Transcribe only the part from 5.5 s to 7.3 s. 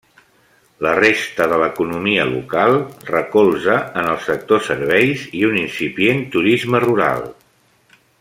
un incipient turisme rural.